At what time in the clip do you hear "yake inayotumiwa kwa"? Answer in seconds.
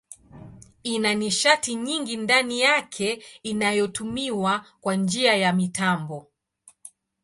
2.61-4.95